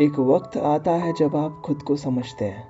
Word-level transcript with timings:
एक 0.00 0.18
वक्त 0.18 0.56
आता 0.56 0.90
है 0.90 1.12
जब 1.12 1.36
आप 1.36 1.62
खुद 1.64 1.82
को 1.82 1.96
समझते 1.96 2.44
हैं, 2.44 2.66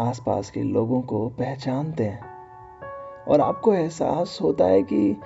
आसपास 0.00 0.50
के 0.50 0.62
लोगों 0.62 1.02
को 1.02 1.28
पहचानते 1.28 2.04
हैं, 2.04 2.20
और 3.28 3.40
आपको 3.40 3.74
एहसास 3.74 4.38
होता 4.42 4.64
है 4.64 4.82
कि 4.82 5.16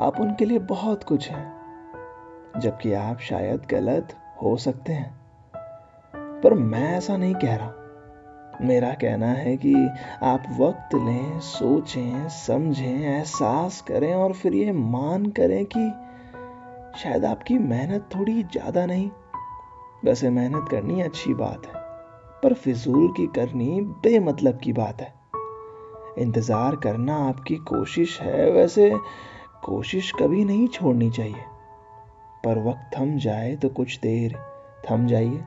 आप 0.00 0.20
उनके 0.20 0.44
लिए 0.44 0.58
बहुत 0.58 1.04
कुछ 1.04 1.28
हैं, 1.28 2.60
जबकि 2.60 2.92
आप 2.92 3.18
शायद 3.18 3.62
गलत 3.70 4.16
हो 4.42 4.56
सकते 4.56 4.92
हैं। 4.92 5.20
पर 6.14 6.54
मैं 6.54 6.96
ऐसा 6.96 7.16
नहीं 7.16 7.34
कह 7.34 7.56
रहा। 7.56 8.66
मेरा 8.66 8.92
कहना 8.94 9.26
है 9.26 9.56
कि 9.56 9.74
आप 10.22 10.42
वक्त 10.60 10.94
लें, 10.94 11.40
सोचें, 11.40 12.28
समझें, 12.28 13.00
एहसास 13.00 13.80
करें 13.80 14.14
और 14.14 14.32
फिर 14.32 14.54
ये 14.54 14.72
मान 14.72 15.26
करें 15.26 15.66
कि 15.76 15.88
शायद 16.98 17.24
आपकी 17.24 17.58
मेहनत 17.58 18.08
थोड़ी 18.14 18.42
ज़्यादा 18.42 18.86
नहीं। 18.86 19.10
वैसे 20.04 20.30
मेहनत 20.30 20.68
करनी 20.70 21.00
अच्छी 21.00 21.34
बात 21.34 21.66
है, 21.66 21.80
पर 22.42 22.52
फिजूल 22.54 23.08
की 23.08 23.26
करनी 23.26 23.80
बेमतलब 23.80 24.58
की 24.58 24.72
बात 24.72 25.00
है। 25.00 25.12
इंतज़ार 26.18 26.76
करना 26.76 27.16
आपकी 27.16 27.56
कोशिश 27.56 28.20
है, 28.20 28.50
वैसे 28.50 28.92
कोशिश 29.64 30.12
कभी 30.20 30.44
नहीं 30.44 30.68
छोड़नी 30.68 31.10
चाहिए। 31.10 31.44
पर 32.44 32.58
वक्त 32.58 32.90
थम 32.98 33.16
जाए 33.16 33.56
तो 33.56 33.68
कुछ 33.68 33.98
देर 34.00 34.36
थम 34.90 35.06
जाइए। 35.06 35.44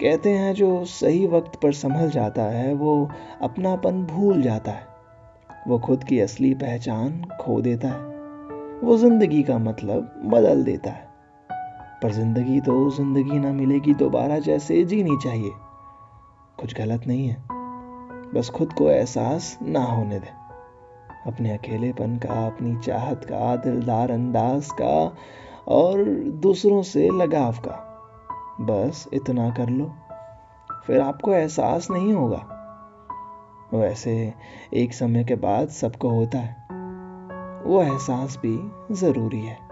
कहते 0.00 0.30
हैं 0.30 0.54
जो 0.54 0.84
सही 0.84 1.26
वक्त 1.26 1.60
पर 1.60 1.72
संभल 1.72 2.10
जाता 2.10 2.42
है, 2.42 2.74
वो 2.74 3.10
अपनापन 3.42 4.02
भूल 4.04 4.42
जाता 4.42 4.72
है। 4.72 4.86
वो 5.68 5.78
खुद 5.78 6.04
की 6.04 6.20
असली 6.20 6.54
पहचान 6.54 7.24
खो 7.40 7.60
देता 7.60 7.88
है। 7.88 8.12
वो 8.80 8.96
ज़िंदगी 8.96 9.42
का 9.42 9.58
मतलब 9.58 10.22
बदल 10.24 10.64
देता 10.64 10.90
है। 10.90 11.13
पर 12.04 12.12
ज़िंदगी 12.12 12.60
तो 12.60 12.90
ज़िंदगी 12.90 13.38
ना 13.38 13.52
मिलेगी 13.52 13.94
दोबारा 13.94 14.38
जैसे 14.38 14.84
जीनी 14.84 15.16
चाहिए। 15.22 15.50
कुछ 16.60 16.74
गलत 16.74 17.06
नहीं 17.06 17.28
है। 17.28 17.36
बस 18.34 18.50
खुद 18.50 18.72
को 18.72 18.90
एहसास 18.90 19.58
ना 19.62 19.84
होने 19.84 20.18
दे। 20.18 20.28
अपने 21.26 21.50
अकेलेपन 21.50 22.16
का, 22.16 22.46
अपनी 22.46 22.76
चाहत 22.76 23.24
का, 23.24 23.56
दिलदार 23.56 24.10
अंदाज 24.10 24.68
का 24.70 25.16
और 25.68 26.04
दूसरों 26.28 26.82
से 26.82 27.08
लगाव 27.08 27.52
का। 27.52 27.80
बस 28.60 29.08
इतना 29.12 29.50
कर 29.50 29.68
लो, 29.68 29.94
फिर 30.86 31.00
आपको 31.00 31.32
एहसास 31.32 31.90
नहीं 31.90 32.12
होगा। 32.12 32.46
वैसे 33.74 34.34
एक 34.74 34.94
समय 34.94 35.24
के 35.24 35.34
बाद 35.34 35.68
सबको 35.68 36.08
होता 36.08 36.38
है। 36.38 36.56
वो 37.64 37.82
एहसास 37.82 38.38
भी 38.46 38.70
ज़रूरी 38.94 39.40
है। 39.40 39.63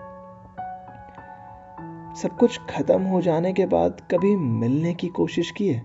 सब 2.17 2.37
कुछ 2.37 2.59
खत्म 2.71 3.03
हो 3.03 3.21
जाने 3.23 3.53
के 3.53 3.67
बाद 3.67 4.01
कभी 4.11 4.35
मिलने 4.37 4.93
की 4.95 5.09
कोशिश 5.09 5.51
की 5.51 5.69
है 5.69 5.83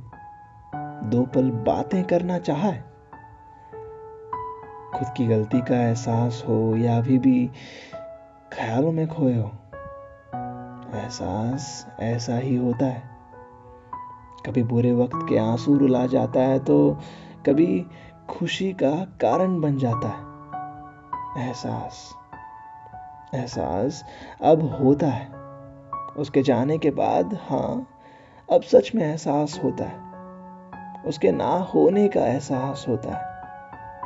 दो 1.03 1.21
पल 1.25 1.49
बातें 1.67 2.03
करना 2.03 2.37
चाहा 2.39 2.69
है। 2.69 2.81
खुद 4.93 5.07
की 5.17 5.27
गलती 5.27 5.61
का 5.61 5.75
एहसास 5.77 6.43
हो 6.47 6.75
या 6.75 6.97
अभी 6.97 7.17
भी 7.19 7.49
ख्यालों 8.53 8.91
में 8.91 9.07
खोए 9.07 9.35
हो, 9.35 9.51
एहसास 10.95 11.87
ऐसा 11.99 12.37
ही 12.37 12.55
होता 12.55 12.85
है। 12.85 13.03
कभी 14.45 14.63
बुरे 14.63 14.93
वक्त 14.93 15.25
के 15.29 15.37
आँसू 15.37 15.77
रुला 15.77 16.05
जाता 16.07 16.39
है 16.39 16.59
तो 16.59 16.97
कभी 17.45 17.85
खुशी 18.29 18.71
का 18.73 18.91
कारण 19.21 19.59
बन 19.61 19.77
जाता 19.77 20.07
है। 20.07 21.47
एहसास 21.47 22.13
एहसास 23.35 24.03
अब 24.41 24.61
होता 24.75 25.07
है। 25.07 25.36
उसके 26.17 26.41
जाने 26.41 26.77
के 26.77 26.91
बाद 26.91 27.39
हाँ 27.49 27.87
अब 28.51 28.61
सच 28.61 28.91
में 28.95 29.03
एहसास 29.03 29.61
होता 29.63 29.83
है। 29.83 30.07
उसके 31.03 31.31
ना 31.31 31.49
होने 31.49 32.07
का 32.07 32.25
एहसास 32.25 32.85
होता 32.89 33.11
है। 33.11 33.37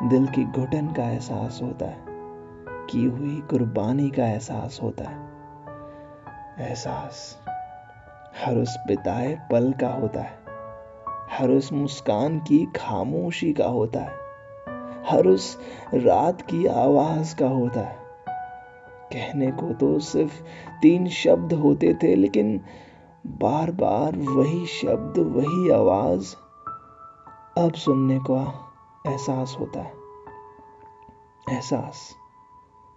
दिल 0.10 0.28
की 0.28 0.44
घुटन 0.44 0.88
का 0.88 1.04
एहसास 1.04 1.60
होता 1.64 1.86
है। 1.86 1.98
की 2.70 3.06
हुई 3.06 3.42
कुर्बानी 3.50 4.10
का 4.10 4.26
एहसास 4.26 4.80
होता 4.84 5.04
है। 5.04 5.30
एहसास 6.70 7.40
हर 8.46 8.56
उस 8.56 8.78
बिताए 8.88 9.48
पल 9.52 9.74
का 9.74 9.88
होता 9.88 10.22
है। 10.22 10.40
हर 11.32 11.50
उस 11.50 11.74
मुस्कान 11.74 12.40
की 12.40 12.66
खामोशी 12.76 13.54
का 13.54 13.68
होता 13.68 14.00
है। 14.00 14.14
हर 15.06 15.26
उस 15.26 15.60
रात 15.94 16.42
की 16.42 16.66
आवाज़ 16.66 17.36
का 17.36 17.48
होता 17.48 17.82
है। 17.82 18.01
कहने 19.14 19.52
को 19.52 19.74
तो 19.74 20.00
सिर्फ़ 20.00 20.44
तीन 20.82 21.08
शब्द 21.08 21.54
होते 21.54 21.94
थे, 22.04 22.16
लेकिन 22.16 22.62
बार 23.28 23.72
बार 23.72 24.16
वही 24.16 24.66
शब्द, 24.66 25.20
वही 25.20 25.70
आवाज़ 25.70 26.36
अब 27.58 27.74
सुनने 27.74 28.20
का 28.20 28.72
एहसास 29.08 29.58
होता 29.60 29.82
है। 29.82 29.94
एहसास। 31.52 32.16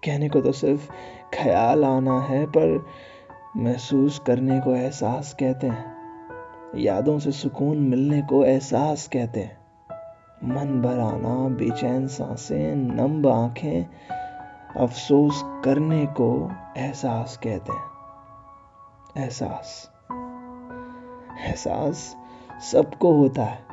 कहने 0.04 0.28
को 0.28 0.40
तो 0.40 0.52
सिर्फ़ 0.52 0.90
ख्याल 1.34 1.84
आना 1.84 2.20
है, 2.20 2.46
पर 2.46 2.86
महसूस 3.56 4.18
करने 4.18 4.60
को 4.60 4.74
एहसास 4.74 5.34
कहते 5.40 5.66
हैं। 5.66 5.94
यादों 6.76 7.18
से 7.18 7.32
सुकून 7.32 7.78
मिलने 7.78 8.22
को 8.22 8.44
एहसास 8.44 9.08
कहते 9.08 9.40
हैं। 9.40 9.64
मन 10.44 10.82
भर 10.82 10.98
आना, 10.98 11.48
बेचैन 11.48 12.06
साँसें 12.06 12.76
नंब 12.76 13.26
आँखें 13.26 13.86
अफसोस 14.76 15.42
करने 15.44 16.06
को 16.06 16.50
एहसास 16.76 17.40
कहते 17.42 17.72
हैं। 17.72 17.82
एहसास। 19.24 19.90
एहसास 21.46 22.16
सबको 22.72 23.12
होता 23.12 23.42
है। 23.42 23.64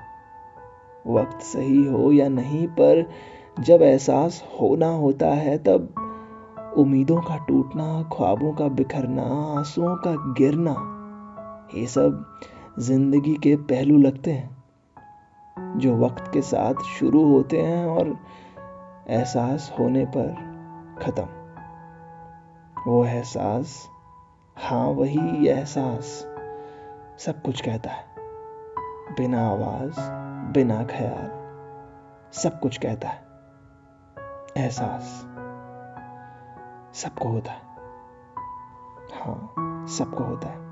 वक्त 1.07 1.41
सही 1.41 1.88
हो 1.88 2.11
या 2.11 2.29
नहीं, 2.29 2.67
पर 2.67 3.09
जब 3.59 3.81
एहसास 3.81 4.44
होना 4.61 4.88
होता 4.88 5.28
है, 5.28 5.57
तब 5.57 5.94
उम्मीदों 6.78 7.22
का 7.22 7.45
टूटना, 7.45 8.03
ख्वाबों 8.03 8.53
का 8.53 8.67
बिखरना, 8.67 9.56
आंसुओं 9.57 9.95
का 9.95 10.34
गिरना, 10.34 10.75
ये 11.75 11.88
सब 11.88 12.40
ज़िंदगी 12.79 13.35
के 13.35 13.56
पहलू 13.56 13.97
लगते 13.97 14.31
हैं, 14.31 14.63
जो 15.79 15.97
वक्त 15.97 16.31
के 16.34 16.41
साथ 16.41 16.73
शुरू 16.73 17.31
होते 17.31 17.61
हैं 17.61 17.85
और 17.85 18.17
एहसास 19.09 19.75
होने 19.79 20.06
पर 20.06 20.50
खत्म। 21.01 21.28
वो 22.88 23.06
एहसास 23.06 23.89
हाँ 24.57 24.88
वही 24.88 25.47
एहसास 25.47 26.28
सब 27.19 27.41
कुछ 27.45 27.62
कहता 27.62 27.89
है। 27.89 28.03
बिना 29.17 29.47
आवाज़, 29.47 29.95
बिना 30.53 30.84
ख्याल, 30.84 31.41
सब 32.31 32.59
कुछ 32.59 32.78
कहता 32.78 33.07
है। 33.07 33.31
एहसास 34.57 35.28
सबको 36.94 37.29
होता 37.29 37.51
है। 37.51 37.61
हाँ 39.13 39.53
सबको 39.88 40.23
होता 40.23 40.47
है। 40.47 40.71